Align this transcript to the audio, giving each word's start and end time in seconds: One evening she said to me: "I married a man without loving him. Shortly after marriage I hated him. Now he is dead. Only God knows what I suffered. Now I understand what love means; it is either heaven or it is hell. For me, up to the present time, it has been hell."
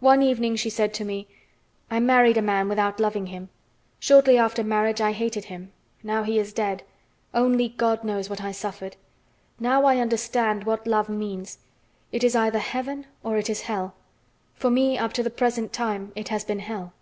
One 0.00 0.22
evening 0.22 0.56
she 0.56 0.68
said 0.70 0.92
to 0.94 1.04
me: 1.04 1.28
"I 1.88 2.00
married 2.00 2.36
a 2.36 2.42
man 2.42 2.68
without 2.68 2.98
loving 2.98 3.26
him. 3.26 3.48
Shortly 4.00 4.36
after 4.36 4.64
marriage 4.64 5.00
I 5.00 5.12
hated 5.12 5.44
him. 5.44 5.70
Now 6.02 6.24
he 6.24 6.36
is 6.40 6.52
dead. 6.52 6.82
Only 7.32 7.68
God 7.68 8.02
knows 8.02 8.28
what 8.28 8.42
I 8.42 8.50
suffered. 8.50 8.96
Now 9.60 9.84
I 9.84 9.98
understand 9.98 10.64
what 10.64 10.88
love 10.88 11.08
means; 11.08 11.58
it 12.10 12.24
is 12.24 12.34
either 12.34 12.58
heaven 12.58 13.06
or 13.22 13.36
it 13.38 13.48
is 13.48 13.60
hell. 13.60 13.94
For 14.56 14.68
me, 14.68 14.98
up 14.98 15.12
to 15.12 15.22
the 15.22 15.30
present 15.30 15.72
time, 15.72 16.10
it 16.16 16.28
has 16.30 16.42
been 16.42 16.58
hell." 16.58 16.92